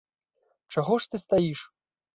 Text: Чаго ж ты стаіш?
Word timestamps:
Чаго 0.77 0.99
ж 1.05 1.13
ты 1.13 1.23
стаіш? 1.27 1.59